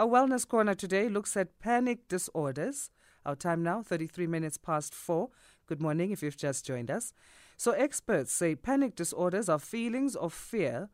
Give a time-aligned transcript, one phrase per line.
[0.00, 2.90] Our Wellness Corner today looks at panic disorders.
[3.26, 5.28] Our time now, 33 minutes past 4.
[5.66, 7.12] Good morning if you've just joined us.
[7.58, 10.88] So, experts say panic disorders are feelings of fear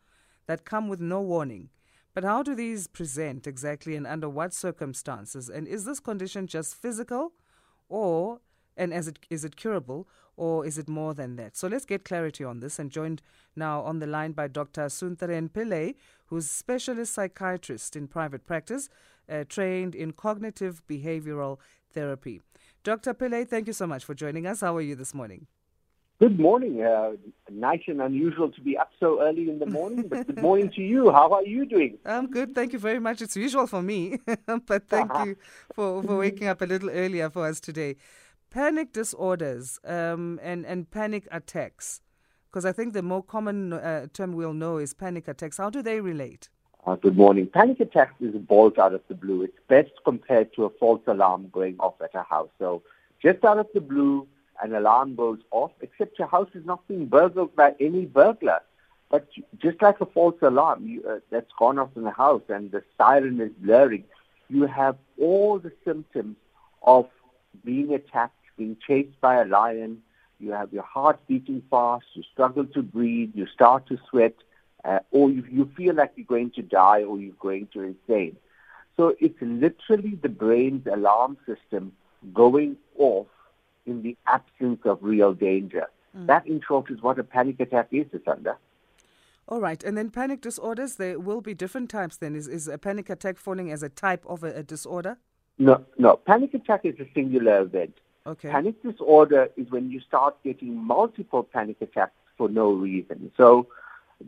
[0.49, 1.69] that come with no warning.
[2.15, 5.49] But how do these present exactly and under what circumstances?
[5.49, 7.33] And is this condition just physical
[7.89, 8.41] or
[8.77, 10.07] and is it is it curable
[10.37, 11.57] or is it more than that?
[11.57, 13.23] So let's get clarity on this and joined
[13.55, 14.87] now on the line by Dr.
[14.87, 15.95] Suntheren Pillay,
[16.27, 18.89] who's specialist psychiatrist in private practice,
[19.31, 21.59] uh, trained in cognitive behavioral
[21.93, 22.43] therapy.
[22.85, 23.15] Dr.
[23.15, 24.61] Pillay, thank you so much for joining us.
[24.61, 25.47] How are you this morning?
[26.19, 26.83] Good morning.
[26.83, 27.13] Uh,
[27.51, 30.81] nice and unusual to be up so early in the morning, but good morning to
[30.81, 31.11] you.
[31.11, 31.99] How are you doing?
[32.07, 32.55] I'm good.
[32.55, 33.21] Thank you very much.
[33.21, 34.19] It's usual for me,
[34.67, 35.37] but thank you
[35.75, 37.97] for, for waking up a little earlier for us today
[38.57, 42.01] panic disorders um, and, and panic attacks,
[42.49, 45.59] because I think the more common uh, term we'll know is panic attacks.
[45.59, 46.49] How do they relate?
[46.87, 47.51] Uh, good morning.
[47.53, 49.43] Panic attacks is a bolt out of the blue.
[49.43, 52.49] It's best compared to a false alarm going off at a house.
[52.59, 52.83] So
[53.23, 54.27] just out of the blue,
[54.63, 58.61] an alarm goes off, except your house is not being burgled by any burglar.
[59.11, 62.71] But just like a false alarm you, uh, that's gone off in the house and
[62.71, 64.05] the siren is blaring,
[64.49, 66.37] you have all the symptoms
[66.81, 67.07] of
[67.63, 70.03] being attacked being chased by a lion,
[70.39, 74.35] you have your heart beating fast, you struggle to breathe, you start to sweat,
[74.85, 78.37] uh, or you, you feel like you're going to die or you're going to insane.
[78.97, 81.93] So it's literally the brain's alarm system
[82.33, 83.27] going off
[83.85, 85.87] in the absence of real danger.
[86.17, 86.27] Mm.
[86.27, 88.57] That, in short, is what a panic attack is, Asanda.
[89.49, 89.83] All right.
[89.85, 92.35] And then panic disorders, there will be different types then.
[92.35, 95.19] Is, is a panic attack falling as a type of a, a disorder?
[95.59, 96.17] No, no.
[96.17, 97.95] Panic attack is a singular event.
[98.27, 98.51] Okay.
[98.51, 103.31] Panic disorder is when you start getting multiple panic attacks for no reason.
[103.37, 103.69] So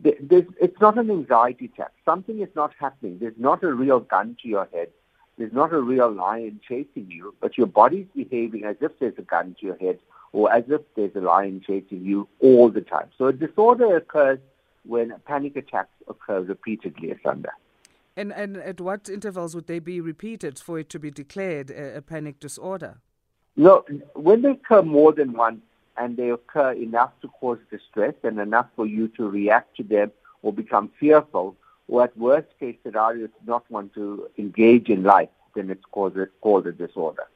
[0.03, 1.91] it's not an anxiety attack.
[2.05, 3.17] Something is not happening.
[3.19, 4.89] There's not a real gun to your head.
[5.37, 9.21] There's not a real lion chasing you, but your body's behaving as if there's a
[9.21, 9.99] gun to your head
[10.31, 13.09] or as if there's a lion chasing you all the time.
[13.17, 14.39] So a disorder occurs
[14.85, 17.49] when panic attacks occur repeatedly, Asanda.
[18.15, 21.97] And, and at what intervals would they be repeated for it to be declared a,
[21.97, 22.97] a panic disorder?
[23.55, 23.83] No,
[24.13, 25.61] when they occur more than once
[25.97, 30.11] and they occur enough to cause distress and enough for you to react to them
[30.41, 31.57] or become fearful,
[31.89, 36.17] or at worst case scenario, to not want to engage in life, then it's called,
[36.39, 37.27] called a disorder.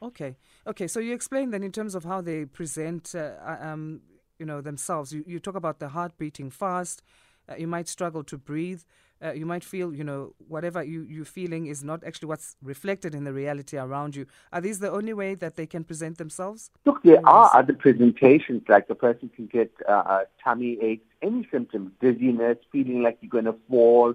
[0.00, 0.36] Okay.
[0.66, 0.86] Okay.
[0.86, 4.02] So you explained then in terms of how they present, uh, uh, um,
[4.38, 5.12] you know, themselves.
[5.12, 7.02] You, you talk about the heart beating fast.
[7.48, 8.82] Uh, you might struggle to breathe
[9.24, 13.14] uh, you might feel, you know, whatever you, you're feeling is not actually what's reflected
[13.14, 14.26] in the reality around you.
[14.52, 16.70] Are these the only way that they can present themselves?
[16.84, 21.48] Look, there are other presentations, like the person can get uh, uh, tummy aches, any
[21.50, 24.14] symptoms, dizziness, feeling like you're going to fall,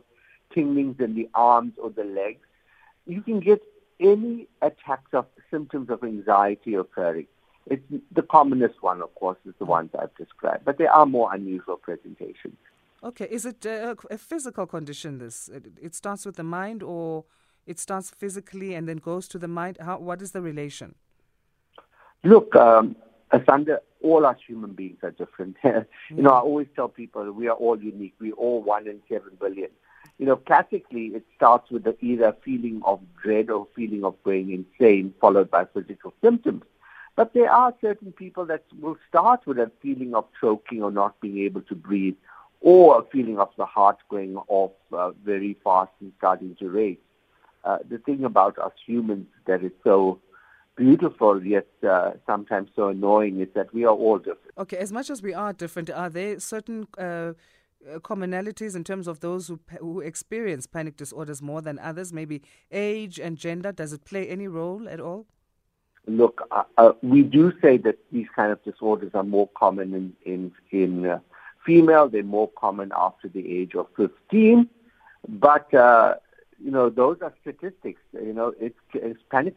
[0.56, 2.42] tinglings in the arms or the legs.
[3.08, 3.64] You can get
[4.00, 7.28] any attacks of symptoms of anxiety occurring.
[7.66, 11.34] It's the commonest one, of course, is the ones I've described, but there are more
[11.34, 12.56] unusual presentations.
[13.04, 15.20] Okay, is it a, a physical condition?
[15.20, 17.26] This it, it, starts with the mind, or
[17.66, 19.78] it starts physically and then goes to the mind.
[19.80, 20.00] How?
[20.00, 20.96] What is the relation?
[22.24, 22.98] Look, um,
[23.32, 25.56] Asanda, all us human beings are different.
[25.64, 28.16] you know, I always tell people we are all unique.
[28.20, 29.70] We're all one in seven billion.
[30.18, 34.52] You know, classically, it starts with the, either feeling of dread or feeling of going
[34.52, 36.64] insane, followed by physical symptoms.
[37.16, 41.20] But there are certain people that will start with a feeling of choking or not
[41.22, 42.16] being able to breathe,
[42.62, 46.98] or a feeling of the heart going off uh, very fast and starting to race.
[47.64, 50.20] Uh, the thing about us humans that is so
[50.76, 54.52] beautiful yet uh, sometimes so annoying is that we are all different.
[54.58, 57.34] Okay, as much as we are different, are there certain uh, uh,
[58.00, 62.14] commonalities in terms of those who who experience panic disorders more than others?
[62.14, 62.42] Maybe
[62.72, 63.72] age and gender.
[63.72, 65.28] Does it play any role at all?
[66.08, 70.52] Look, uh, we do say that these kind of disorders are more common in in
[70.72, 71.20] in
[71.70, 74.68] female, they're more common after the age of 15.
[75.28, 76.16] But, uh,
[76.64, 78.02] you know, those are statistics.
[78.12, 79.56] You know, it's, it's panic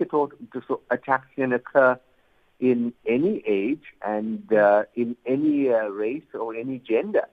[0.90, 1.98] attacks can occur
[2.60, 7.26] in any age and uh, in any uh, race or any gender.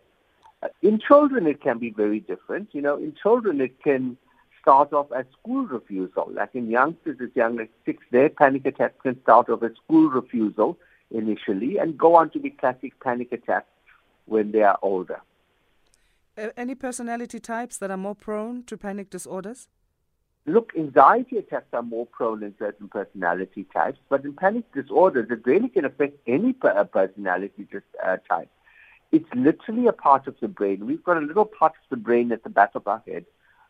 [0.64, 2.70] Uh, in children, it can be very different.
[2.72, 4.18] You know, in children, it can
[4.62, 6.30] start off as school refusal.
[6.32, 10.10] Like in youngsters as young as six, their panic attacks can start off as school
[10.10, 10.78] refusal
[11.12, 13.68] initially and go on to be classic panic attacks
[14.30, 15.22] when they are older.
[16.56, 19.68] Any personality types that are more prone to panic disorders?
[20.46, 25.46] Look, anxiety attacks are more prone in certain personality types, but in panic disorders, it
[25.46, 27.68] really can affect any personality
[28.04, 28.50] uh, type.
[29.12, 30.86] It's literally a part of the brain.
[30.86, 33.26] We've got a little part of the brain at the back of our head,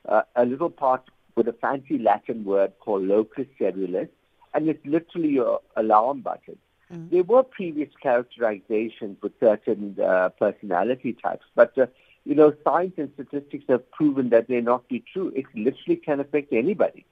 [0.07, 1.03] uh, a little part
[1.35, 4.09] with a fancy Latin word called locus coeruleus,
[4.53, 6.57] and it's literally your alarm button.
[6.93, 7.09] Mm.
[7.11, 11.87] There were previous characterizations with certain uh, personality types, but uh,
[12.25, 15.31] you know, science and statistics have proven that they're not be true.
[15.35, 17.05] It literally can affect anybody.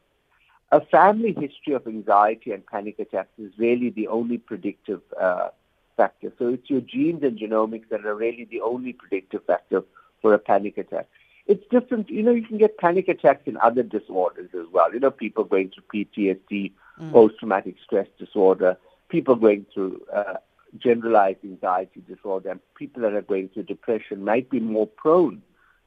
[0.72, 5.50] A family history of anxiety and panic attacks is really the only predictive uh,
[5.96, 6.32] factor.
[6.38, 9.84] So it's your genes and genomics that are really the only predictive factor
[10.22, 11.08] for a panic attack.
[11.48, 12.10] It's different.
[12.10, 14.94] You know, you can get panic attacks in other disorders as well.
[14.94, 17.12] You know, people going through PTSD, mm.
[17.14, 18.78] post-traumatic stress disorder,
[19.10, 20.36] people going through uh,
[20.78, 25.42] generalized anxiety disorder, and people that are going through depression might be more prone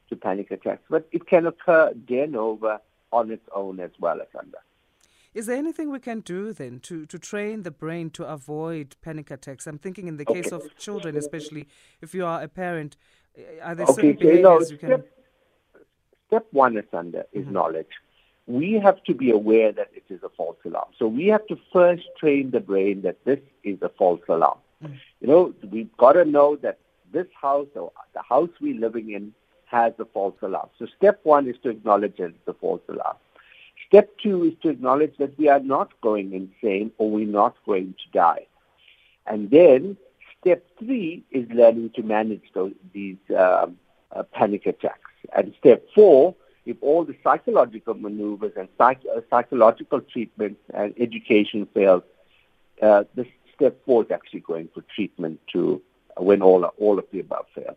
[0.08, 0.82] to panic attacks.
[0.88, 2.78] But it can occur de novo
[3.12, 4.58] on its own as well as under.
[5.32, 9.30] Is there anything we can do then to, to train the brain to avoid panic
[9.30, 9.66] attacks?
[9.66, 10.42] I'm thinking in the okay.
[10.42, 11.68] case of children, especially
[12.00, 12.96] if you are a parent,
[13.62, 15.04] are there okay, certain so, behaviors you, can...
[16.26, 17.52] Step, one is is mm-hmm.
[17.52, 17.88] knowledge.
[18.50, 20.88] We have to be aware that it is a false alarm.
[20.98, 24.58] So we have to first train the brain that this is a false alarm.
[24.82, 24.94] Mm-hmm.
[25.20, 26.78] You know, we've got to know that
[27.12, 29.34] this house or the house we're living in
[29.66, 30.68] has a false alarm.
[30.78, 33.16] So step one is to acknowledge that it's a false alarm.
[33.86, 37.94] Step two is to acknowledge that we are not going insane or we're not going
[37.94, 38.46] to die.
[39.26, 39.96] And then
[40.40, 43.78] step three is learning to manage those, these um,
[44.14, 45.10] uh, panic attacks.
[45.36, 46.34] And step four,
[46.66, 52.02] if all the psychological maneuvers and psych- uh, psychological treatment and education fails,
[52.82, 55.80] uh, the step four is actually going for treatment to
[56.16, 57.76] uh, when all all of the above fail.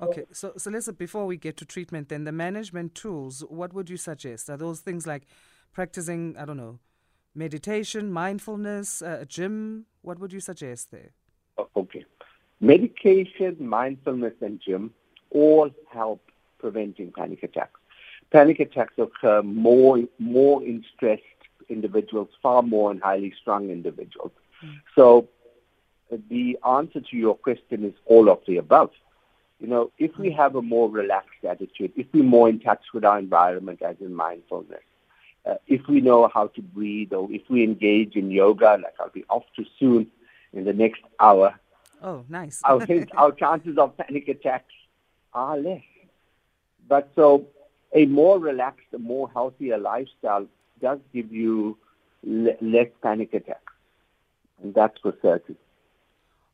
[0.00, 0.94] Okay, so so listen.
[0.94, 3.44] Before we get to treatment, then the management tools.
[3.48, 4.50] What would you suggest?
[4.50, 5.24] Are those things like
[5.72, 6.78] practicing, I don't know,
[7.34, 9.86] meditation, mindfulness, uh, gym?
[10.02, 11.10] What would you suggest there?
[11.76, 12.04] Okay.
[12.60, 14.92] Medication, mindfulness, and gym
[15.30, 16.22] all help
[16.58, 17.80] preventing panic attacks.
[18.32, 21.22] Panic attacks occur more, more in stressed
[21.68, 24.32] individuals, far more in highly strung individuals.
[24.64, 24.80] Mm.
[24.94, 25.28] So
[26.30, 28.90] the answer to your question is all of the above.
[29.60, 30.36] You know, if we hmm.
[30.36, 34.12] have a more relaxed attitude, if we're more in touch with our environment as in
[34.12, 34.82] mindfulness,
[35.46, 39.10] uh, if we know how to breathe or if we engage in yoga, like I'll
[39.10, 40.08] be off to soon
[40.52, 41.54] in the next hour.
[42.02, 42.60] Oh, nice.
[42.64, 42.84] our,
[43.16, 44.74] our chances of panic attacks
[45.32, 45.84] are less.
[46.88, 47.46] But so
[47.94, 50.46] a more relaxed, a more healthier lifestyle
[50.80, 51.76] does give you
[52.24, 53.72] le- less panic attacks.
[54.62, 55.56] And that's for certain.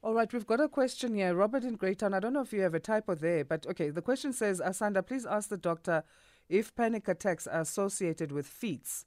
[0.02, 1.34] All right, we've got a question here.
[1.34, 4.02] Robert in Greytown, I don't know if you have a typo there, but okay, the
[4.02, 6.04] question says, Asanda, please ask the doctor
[6.48, 9.04] if panic attacks are associated with fits,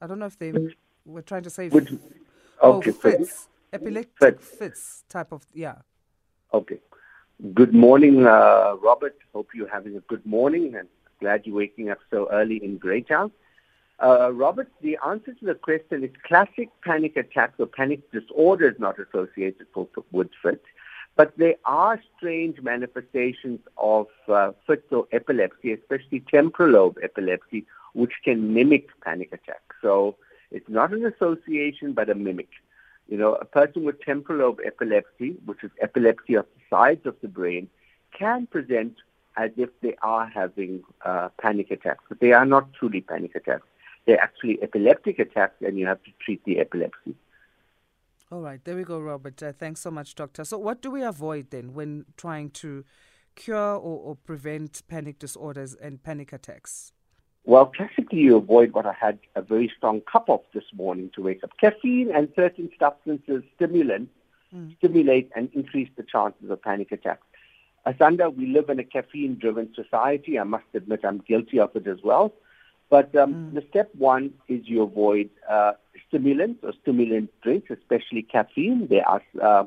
[0.00, 0.52] I don't know if they
[1.04, 1.92] were trying to say Which,
[2.62, 4.48] oh, okay, fits, epileptic fits.
[4.56, 5.76] fits type of yeah.
[6.52, 6.78] Okay.
[7.52, 9.16] Good morning, uh, Robert.
[9.34, 10.88] Hope you're having a good morning and
[11.24, 13.30] glad you're waking up so early in Greytown.
[14.06, 18.78] Uh, Robert, the answer to the question is classic panic attacks or panic disorder is
[18.78, 19.66] not associated
[20.12, 20.66] with fits.
[21.16, 28.14] But there are strange manifestations of uh, fits or epilepsy, especially temporal lobe epilepsy, which
[28.24, 29.76] can mimic panic attacks.
[29.80, 30.16] So
[30.50, 32.50] it's not an association, but a mimic.
[33.08, 37.16] You know, a person with temporal lobe epilepsy, which is epilepsy of the sides of
[37.22, 37.68] the brain,
[38.18, 38.94] can present
[39.36, 43.66] as if they are having uh, panic attacks, but they are not truly panic attacks.
[44.06, 47.14] They're actually epileptic attacks, and you have to treat the epilepsy.
[48.30, 49.42] All right, there we go, Robert.
[49.42, 50.44] Uh, thanks so much, Doctor.
[50.44, 52.84] So, what do we avoid then when trying to
[53.34, 56.92] cure or, or prevent panic disorders and panic attacks?
[57.46, 61.22] Well, classically, you avoid what I had a very strong cup of this morning to
[61.22, 61.50] wake up.
[61.60, 64.12] Caffeine and certain substances, stimulants,
[64.54, 64.74] mm.
[64.78, 67.26] stimulate and increase the chances of panic attacks.
[67.86, 70.38] Asanda, we live in a caffeine driven society.
[70.38, 72.32] I must admit I'm guilty of it as well.
[72.90, 73.54] But um, mm.
[73.54, 75.72] the step one is you avoid uh,
[76.08, 78.88] stimulants or stimulant drinks, especially caffeine.
[78.88, 79.64] There are uh,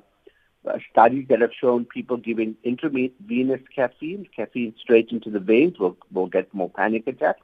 [0.92, 6.28] studies that have shown people giving intravenous caffeine, caffeine straight into the veins, will, will
[6.28, 7.42] get more panic attacks.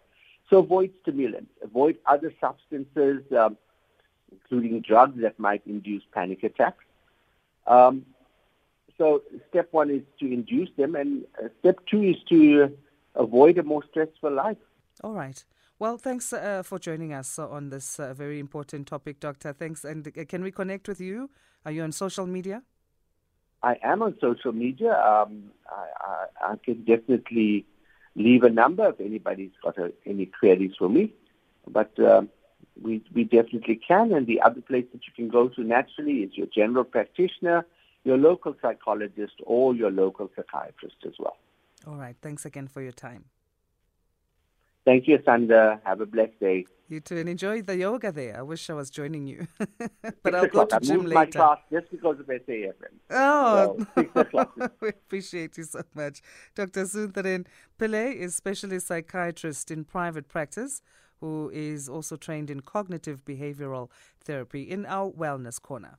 [0.50, 1.52] So avoid stimulants.
[1.64, 3.58] Avoid other substances, um,
[4.32, 6.84] including drugs that might induce panic attacks.
[7.66, 8.06] Um,
[8.98, 12.76] so step one is to induce them, and uh, step two is to
[13.16, 14.58] avoid a more stressful life.
[15.04, 15.44] All right.
[15.80, 19.54] Well, thanks uh, for joining us on this uh, very important topic, Doctor.
[19.54, 19.84] Thanks.
[19.84, 21.30] And uh, can we connect with you?
[21.66, 22.64] Are you on social media?
[23.64, 24.94] I am on social media.
[24.94, 27.66] Um, I, I, I, can definitely
[28.16, 31.14] leave a number if anybody's got a, any queries for me.
[31.68, 32.30] But um,
[32.82, 34.14] we, we definitely can.
[34.14, 37.66] And the other place that you can go to naturally is your general practitioner,
[38.04, 41.38] your local psychologist, or your local psychiatrist as well.
[41.88, 42.16] All right.
[42.22, 43.26] Thanks again for your time.
[44.86, 45.80] Thank you, Sandra.
[45.86, 46.66] Have a blessed day.
[46.90, 48.38] You too, and enjoy the yoga there.
[48.38, 49.48] I wish I was joining you,
[50.22, 51.20] but I'll go to I gym moved later.
[51.20, 52.74] my class just because of SAFM.
[53.10, 56.22] Oh, So, we appreciate you so much.
[56.56, 56.84] Dr.
[56.84, 57.46] Suntheren
[57.80, 60.82] Pillay is specialist psychiatrist in private practice
[61.22, 63.90] who is also trained in cognitive behavioral
[64.26, 65.98] therapy in our wellness corner.